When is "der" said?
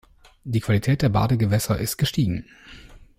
1.03-1.09